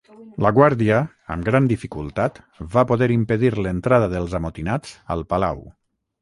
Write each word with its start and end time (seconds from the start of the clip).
La 0.43 0.51
guàrdia, 0.59 0.95
amb 1.35 1.45
gran 1.49 1.67
dificultat, 1.71 2.39
va 2.77 2.85
poder 2.93 3.09
impedir 3.17 3.53
l'entrada 3.59 4.09
dels 4.15 4.35
amotinats 4.41 4.97
al 5.19 5.23
palau. 5.35 5.63